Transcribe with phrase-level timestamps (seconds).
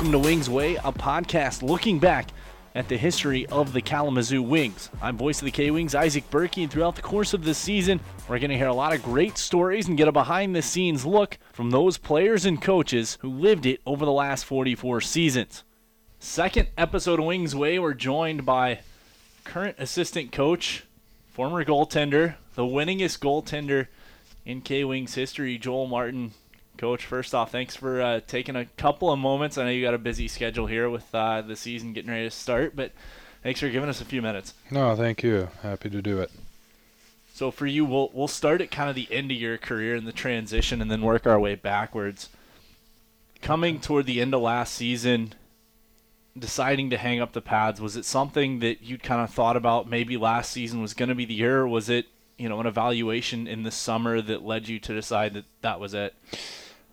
[0.00, 2.30] Welcome to Wings Way, a podcast looking back
[2.74, 4.88] at the history of the Kalamazoo Wings.
[5.02, 8.00] I'm voice of the K Wings, Isaac Berkey, and throughout the course of this season,
[8.26, 11.04] we're going to hear a lot of great stories and get a behind the scenes
[11.04, 15.64] look from those players and coaches who lived it over the last 44 seasons.
[16.18, 18.80] Second episode of Wings Way, we're joined by
[19.44, 20.84] current assistant coach,
[21.28, 23.88] former goaltender, the winningest goaltender
[24.46, 26.32] in K Wings history, Joel Martin.
[26.80, 29.58] Coach, first off, thanks for uh, taking a couple of moments.
[29.58, 32.30] I know you got a busy schedule here with uh, the season getting ready to
[32.30, 32.92] start, but
[33.42, 34.54] thanks for giving us a few minutes.
[34.70, 35.50] No, thank you.
[35.60, 36.30] Happy to do it.
[37.34, 40.08] So for you, we'll we'll start at kind of the end of your career and
[40.08, 42.30] the transition, and then work our way backwards.
[43.42, 45.34] Coming toward the end of last season,
[46.38, 49.86] deciding to hang up the pads, was it something that you'd kind of thought about?
[49.86, 52.06] Maybe last season was going to be the year, or was it
[52.38, 55.92] you know an evaluation in the summer that led you to decide that that was
[55.92, 56.14] it?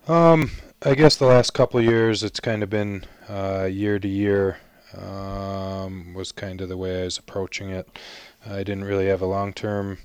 [0.08, 0.50] Um,
[0.82, 4.56] I guess the last couple of years, it's kind of been uh, year to year.
[4.96, 7.86] Um, was kind of the way I was approaching it.
[8.48, 9.98] I didn't really have a long term,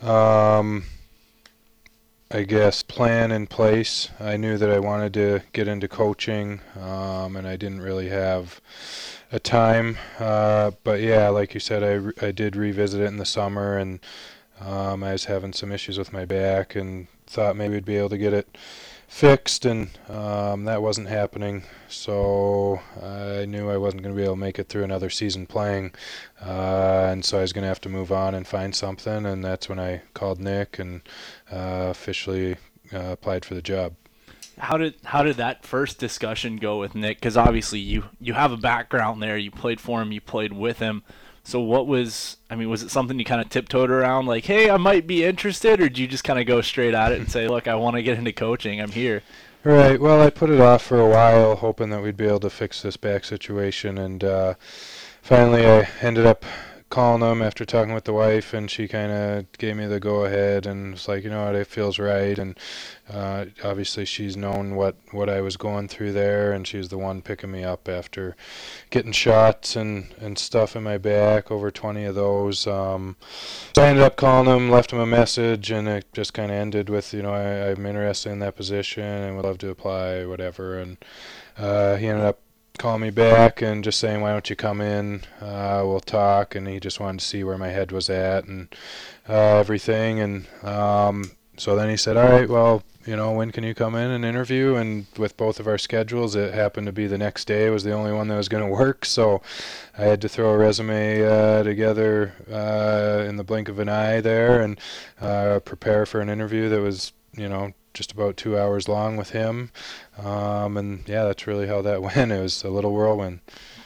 [0.00, 0.84] um,
[2.30, 4.08] I guess, plan in place.
[4.18, 8.62] I knew that I wanted to get into coaching, um, and I didn't really have
[9.30, 9.98] a time.
[10.18, 13.76] Uh, but yeah, like you said, I, re- I did revisit it in the summer,
[13.76, 14.00] and
[14.58, 18.08] um, I was having some issues with my back, and thought maybe we'd be able
[18.08, 18.56] to get it
[19.08, 21.64] fixed, and um, that wasn't happening.
[21.88, 25.46] So I knew I wasn't going to be able to make it through another season
[25.46, 25.92] playing,
[26.40, 29.26] uh, and so I was going to have to move on and find something.
[29.26, 31.00] And that's when I called Nick and
[31.50, 32.56] uh, officially
[32.92, 33.94] uh, applied for the job.
[34.58, 37.18] How did how did that first discussion go with Nick?
[37.18, 39.36] Because obviously you you have a background there.
[39.36, 40.12] You played for him.
[40.12, 41.02] You played with him.
[41.48, 44.68] So what was I mean, was it something you kind of tiptoed around like, "Hey,
[44.68, 47.30] I might be interested," or did you just kind of go straight at it and
[47.30, 48.82] say, "Look, I want to get into coaching.
[48.82, 49.22] I'm here."
[49.64, 49.98] Right.
[49.98, 52.82] Well, I put it off for a while, hoping that we'd be able to fix
[52.82, 54.54] this back situation, and uh,
[55.22, 56.44] finally, I ended up
[56.90, 60.24] calling them after talking with the wife, and she kind of gave me the go
[60.24, 62.38] ahead and was like, you know what, it feels right.
[62.38, 62.58] And
[63.12, 66.98] uh, obviously, she's known what what I was going through there, and she was the
[66.98, 68.36] one picking me up after
[68.90, 72.66] getting shots and and stuff in my back, over 20 of those.
[72.66, 73.16] Um,
[73.74, 76.56] so I ended up calling him, left him a message, and it just kind of
[76.56, 80.24] ended with, you know, I, I'm interested in that position and would love to apply,
[80.24, 80.78] whatever.
[80.78, 80.96] And
[81.56, 82.40] uh, he ended up
[82.78, 85.22] calling me back and just saying, "Why don't you come in?
[85.40, 88.74] Uh, we'll talk." And he just wanted to see where my head was at and
[89.28, 90.20] uh, everything.
[90.20, 93.94] And um, so then he said, "All right, well, you know, when can you come
[93.94, 97.46] in and interview?" And with both of our schedules, it happened to be the next
[97.46, 99.04] day was the only one that was going to work.
[99.04, 99.42] So
[99.96, 104.20] I had to throw a resume uh, together uh, in the blink of an eye
[104.20, 104.78] there and
[105.20, 109.30] uh, prepare for an interview that was, you know, just about two hours long with
[109.30, 109.70] him.
[110.18, 112.32] Um, and yeah, that's really how that went.
[112.32, 113.40] It was a little whirlwind.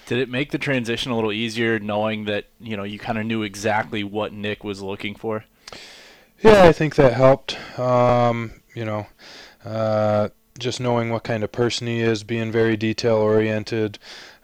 [0.07, 3.25] Did it make the transition a little easier knowing that, you know, you kind of
[3.25, 5.45] knew exactly what Nick was looking for?
[6.43, 7.57] Yeah, I think that helped.
[7.79, 9.07] Um, you know,
[9.65, 13.99] uh, just knowing what kind of person he is, being very detail oriented,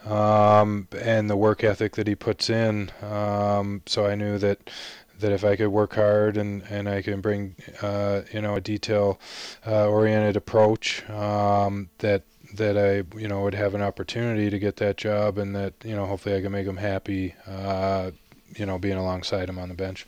[0.07, 2.91] um, and the work ethic that he puts in.
[3.03, 4.71] Um, so I knew that
[5.19, 8.61] that if I could work hard and, and I can bring uh, you know a
[8.61, 9.19] detail
[9.67, 12.23] uh, oriented approach um, that
[12.55, 15.95] that I you know would have an opportunity to get that job and that you
[15.95, 18.13] know hopefully I can make them happy uh,
[18.57, 20.07] you know being alongside him on the bench.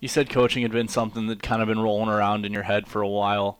[0.00, 2.88] You said coaching had been something that kind of been rolling around in your head
[2.88, 3.58] for a while.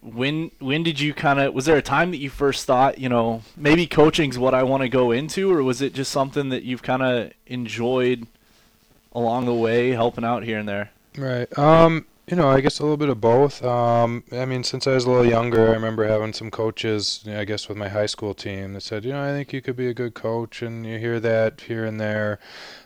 [0.00, 3.08] When when did you kind of was there a time that you first thought you
[3.08, 6.62] know maybe coaching's what I want to go into or was it just something that
[6.62, 8.26] you've kind of enjoyed
[9.16, 10.90] along the way, helping out here and there?
[11.16, 11.58] Right.
[11.58, 13.64] Um, you know, I guess a little bit of both.
[13.64, 17.32] Um, I mean, since I was a little younger, I remember having some coaches, you
[17.32, 19.62] know, I guess with my high school team, that said, you know, I think you
[19.62, 22.40] could be a good coach, and you hear that here and there.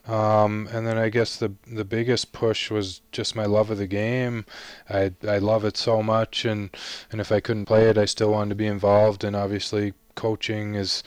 [0.06, 3.86] Um, and then I guess the the biggest push was just my love of the
[3.86, 4.44] game.
[4.90, 6.68] I I love it so much, and
[7.10, 9.24] and if I couldn't play it, I still wanted to be involved.
[9.24, 11.02] And obviously, coaching is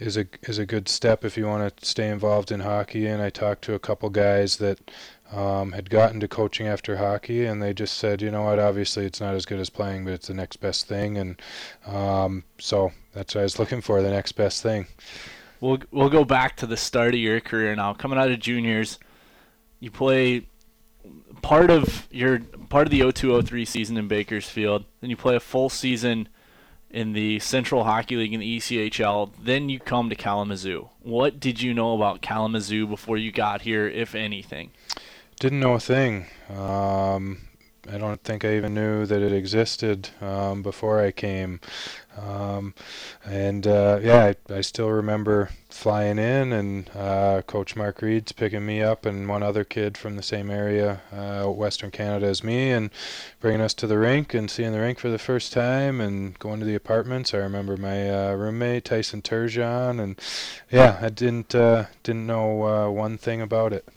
[0.00, 3.06] is a is a good step if you want to stay involved in hockey.
[3.06, 4.90] And I talked to a couple guys that
[5.30, 9.04] um, had gotten to coaching after hockey, and they just said, you know what, obviously
[9.04, 11.18] it's not as good as playing, but it's the next best thing.
[11.18, 11.40] And
[11.86, 14.86] um, so that's what I was looking for, the next best thing.
[15.60, 17.92] We'll we'll go back to the start of your career now.
[17.92, 18.98] Coming out of juniors,
[19.78, 20.46] you play
[21.42, 24.86] part of your part of the 0203 season in Bakersfield.
[25.02, 26.28] Then you play a full season
[26.90, 29.30] in the Central Hockey League in the ECHL.
[29.42, 30.88] Then you come to Kalamazoo.
[31.02, 34.70] What did you know about Kalamazoo before you got here, if anything?
[35.38, 36.26] Didn't know a thing.
[36.54, 37.38] Um,
[37.88, 41.60] I don't think I even knew that it existed um, before I came.
[42.18, 42.74] Um,
[43.24, 48.66] and uh, yeah, I, I, still remember flying in and uh, Coach Mark Reeds picking
[48.66, 52.72] me up and one other kid from the same area, uh, Western Canada as me,
[52.72, 52.90] and
[53.40, 56.58] bringing us to the rink and seeing the rink for the first time and going
[56.58, 57.32] to the apartments.
[57.32, 60.20] I remember my uh, roommate Tyson Turgeon, and
[60.70, 63.88] yeah, I didn't uh, didn't know uh, one thing about it.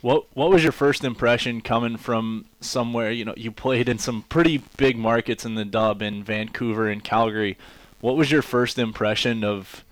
[0.00, 3.10] What What was your first impression coming from somewhere?
[3.10, 7.04] You know, you played in some pretty big markets in the Dub in Vancouver and
[7.04, 7.58] Calgary.
[8.00, 9.84] What was your first impression of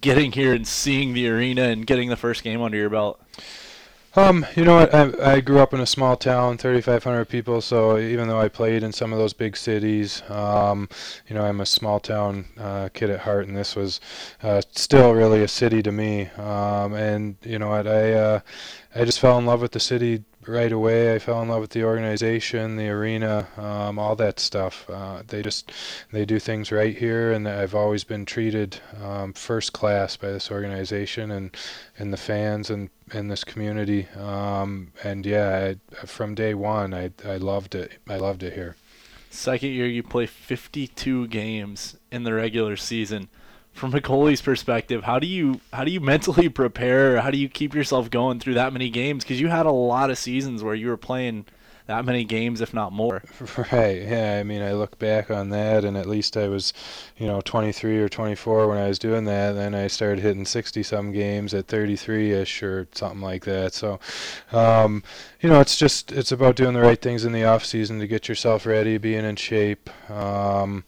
[0.00, 3.20] getting here and seeing the arena and getting the first game under your belt?
[4.16, 4.94] Um, you know what?
[4.94, 7.60] I, I grew up in a small town, 3,500 people.
[7.60, 10.88] So even though I played in some of those big cities, um,
[11.28, 14.00] you know, I'm a small town uh, kid at heart, and this was
[14.42, 16.26] uh, still really a city to me.
[16.38, 17.86] Um, and you know what?
[17.86, 18.40] I uh,
[18.94, 21.14] I just fell in love with the city right away.
[21.14, 24.88] I fell in love with the organization, the arena, um, all that stuff.
[24.88, 25.70] Uh, they just
[26.10, 30.50] they do things right here, and I've always been treated um, first class by this
[30.50, 31.56] organization and
[31.98, 34.08] and the fans and in this community.
[34.16, 37.92] Um, and yeah, I, from day one, I I loved it.
[38.08, 38.76] I loved it here.
[39.30, 43.28] Second year, you play 52 games in the regular season
[43.78, 47.20] from goalie's perspective, how do you how do you mentally prepare?
[47.20, 49.24] How do you keep yourself going through that many games?
[49.24, 51.46] Because you had a lot of seasons where you were playing
[51.86, 53.22] that many games, if not more.
[53.72, 54.02] Right.
[54.02, 54.38] Yeah.
[54.38, 56.72] I mean, I look back on that, and at least I was,
[57.16, 59.52] you know, 23 or 24 when I was doing that.
[59.52, 63.72] Then I started hitting 60 some games at 33 ish or something like that.
[63.74, 64.00] So,
[64.52, 65.02] um,
[65.40, 68.06] you know, it's just it's about doing the right things in the off season to
[68.06, 69.88] get yourself ready, being in shape.
[70.10, 70.84] Um,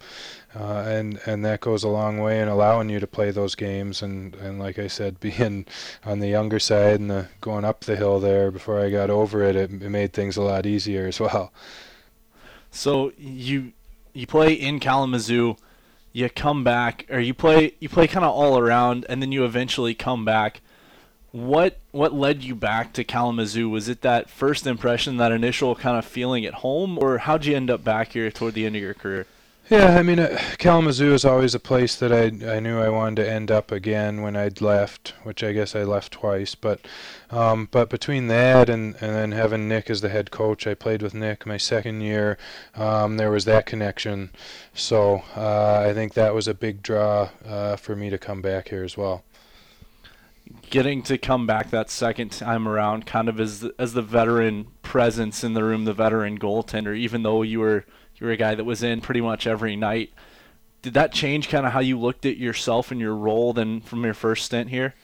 [0.55, 4.03] uh, and and that goes a long way in allowing you to play those games.
[4.03, 5.67] And, and like I said, being
[6.05, 9.43] on the younger side and the, going up the hill there before I got over
[9.43, 11.53] it, it, it made things a lot easier as well.
[12.71, 13.73] So you
[14.13, 15.57] you play in Kalamazoo,
[16.13, 19.45] you come back, or you play you play kind of all around, and then you
[19.45, 20.61] eventually come back.
[21.31, 23.69] What what led you back to Kalamazoo?
[23.69, 27.55] Was it that first impression, that initial kind of feeling at home, or how'd you
[27.55, 29.27] end up back here toward the end of your career?
[29.71, 33.23] Yeah, I mean, uh, Kalamazoo is always a place that I I knew I wanted
[33.23, 36.57] to end up again when I'd left, which I guess I left twice.
[36.57, 36.81] But
[37.31, 41.03] um, but between that and and then having Nick as the head coach, I played
[41.03, 42.37] with Nick my second year.
[42.75, 44.31] Um, there was that connection,
[44.75, 48.71] so uh, I think that was a big draw uh, for me to come back
[48.71, 49.23] here as well.
[50.69, 55.45] Getting to come back that second time around, kind of as as the veteran presence
[55.45, 57.85] in the room, the veteran goaltender, even though you were
[58.21, 60.13] you were a guy that was in pretty much every night.
[60.83, 64.05] Did that change kind of how you looked at yourself and your role then from
[64.05, 64.95] your first stint here?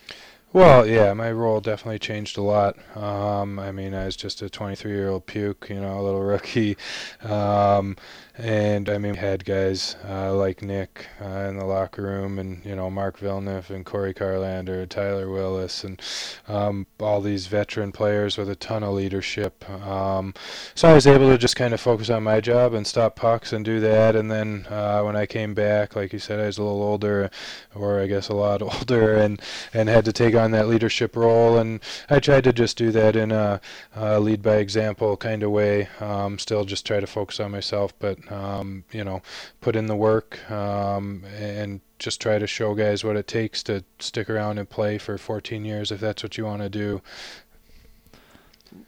[0.52, 2.76] Well, yeah, my role definitely changed a lot.
[2.96, 6.78] Um, I mean, I was just a 23-year-old puke, you know, a little rookie.
[7.22, 7.96] Um,
[8.38, 12.76] and I mean, had guys uh, like Nick uh, in the locker room, and you
[12.76, 16.00] know Mark Villeneuve and Corey Carlander, and Tyler Willis, and
[16.46, 19.69] um, all these veteran players with a ton of leadership.
[19.70, 20.34] Um,
[20.75, 23.52] so I was able to just kind of focus on my job and stop pucks
[23.54, 24.14] and do that.
[24.14, 27.31] And then uh, when I came back, like you said, I was a little older,
[27.75, 29.40] or I guess a lot older, and
[29.72, 31.58] and had to take on that leadership role.
[31.58, 31.80] And
[32.10, 33.60] I tried to just do that in a,
[33.94, 35.88] a lead by example kind of way.
[36.00, 39.22] Um, still, just try to focus on myself, but um, you know,
[39.60, 43.84] put in the work um, and just try to show guys what it takes to
[43.98, 47.00] stick around and play for 14 years if that's what you want to do.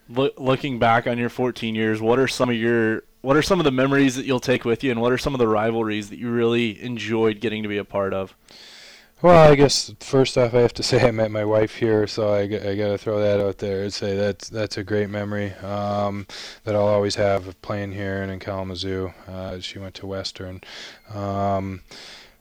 [0.08, 3.64] looking back on your 14 years, what are some of your what are some of
[3.64, 6.18] the memories that you'll take with you, and what are some of the rivalries that
[6.18, 8.34] you really enjoyed getting to be a part of?
[9.20, 12.32] Well, I guess first off, I have to say I met my wife here, so
[12.32, 15.52] I, I got to throw that out there and say that's that's a great memory
[15.54, 16.26] um,
[16.62, 19.12] that I'll always have of playing here and in Kalamazoo.
[19.26, 20.60] Uh, she went to Western.
[21.12, 21.80] Um,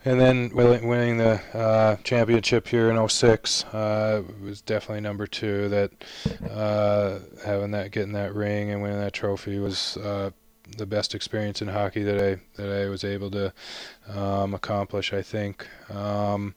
[0.06, 5.68] and then winning the uh, championship here in 06 uh, was definitely number two.
[5.70, 5.92] That
[6.50, 10.30] uh, having that, getting that ring and winning that trophy was uh,
[10.78, 13.54] the best experience in hockey that I that I was able to
[14.08, 15.14] um, accomplish.
[15.14, 15.68] I think.
[15.90, 16.56] Um,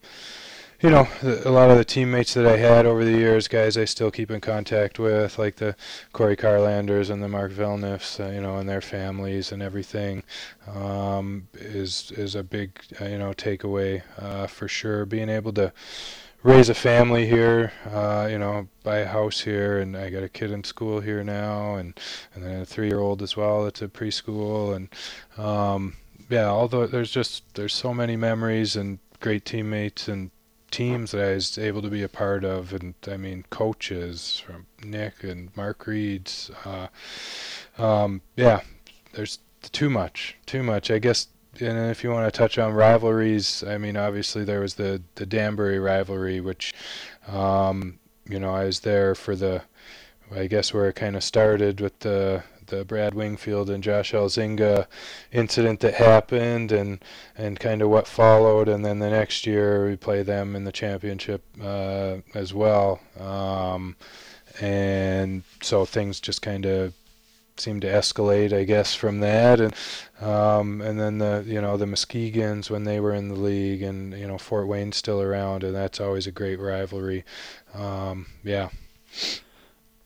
[0.82, 3.84] you know, a lot of the teammates that I had over the years, guys I
[3.84, 5.76] still keep in contact with, like the
[6.14, 10.22] Corey Carlanders and the Mark Villeneuves, uh, you know, and their families and everything,
[10.66, 15.04] um, is is a big, uh, you know, takeaway uh, for sure.
[15.04, 15.70] Being able to
[16.42, 20.28] raise a family here, uh, you know, buy a house here, and I got a
[20.28, 21.98] kid in school here now, and
[22.34, 24.88] and then a three-year-old as well that's at preschool, and
[25.38, 25.96] um,
[26.28, 30.30] yeah, although there's just there's so many memories and great teammates and
[30.70, 34.66] teams that I was able to be a part of, and I mean coaches from
[34.82, 36.88] Nick and Mark Reeds, uh,
[37.82, 38.60] um, yeah,
[39.12, 39.40] there's
[39.72, 40.90] too much, too much.
[40.90, 41.28] I guess
[41.58, 45.26] and if you want to touch on rivalries, I mean, obviously there was the the
[45.26, 46.72] Danbury rivalry, which,
[47.26, 49.62] um, you know, I was there for the,
[50.34, 54.86] I guess where it kind of started with the the Brad Wingfield and Josh Elzinga
[55.32, 57.04] incident that happened, and
[57.36, 60.72] and kind of what followed, and then the next year we play them in the
[60.72, 63.96] championship uh, as well, um,
[64.60, 66.94] and so things just kind of
[67.60, 69.74] seemed to escalate, I guess, from that, and
[70.20, 74.12] um, and then the you know the Muskegans when they were in the league, and
[74.14, 77.24] you know Fort Wayne's still around, and that's always a great rivalry.
[77.74, 78.70] Um, yeah.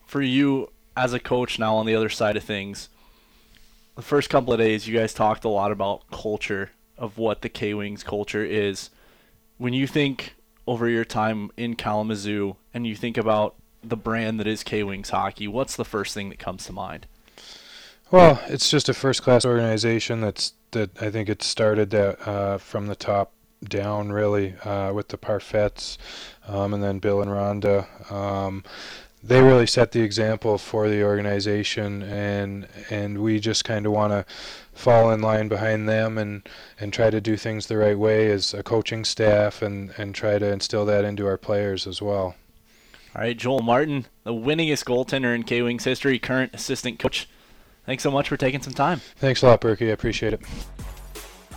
[0.05, 2.89] For you as a coach now on the other side of things,
[3.95, 7.49] the first couple of days you guys talked a lot about culture of what the
[7.49, 8.89] K Wings culture is.
[9.57, 10.35] When you think
[10.67, 15.09] over your time in Kalamazoo and you think about the brand that is K Wings
[15.09, 17.07] hockey, what's the first thing that comes to mind?
[18.11, 20.21] Well, it's just a first-class organization.
[20.21, 21.01] That's that.
[21.01, 23.31] I think it started that uh, from the top
[23.63, 25.97] down, really, uh, with the Parfets,
[26.47, 28.11] um, and then Bill and Rhonda.
[28.11, 28.63] Um,
[29.23, 34.11] they really set the example for the organization, and and we just kind of want
[34.11, 34.23] to
[34.71, 36.47] fall in line behind them and
[36.79, 40.37] and try to do things the right way as a coaching staff, and and try
[40.37, 42.35] to instill that into our players as well.
[43.15, 47.27] All right, Joel Martin, the winningest goaltender in K Wings history, current assistant coach
[47.85, 48.99] Thanks so much for taking some time.
[49.17, 49.89] Thanks a lot, Berkey.
[49.89, 50.41] I appreciate it.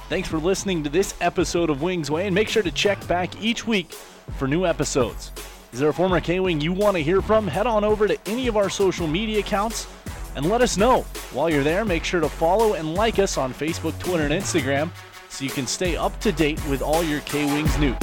[0.08, 3.40] Thanks for listening to this episode of Wings Way, and make sure to check back
[3.42, 3.92] each week
[4.38, 5.32] for new episodes.
[5.73, 7.47] Is there a former K Wing you want to hear from?
[7.47, 9.87] Head on over to any of our social media accounts
[10.35, 11.02] and let us know.
[11.32, 14.90] While you're there, make sure to follow and like us on Facebook, Twitter, and Instagram
[15.28, 17.97] so you can stay up to date with all your K Wings news.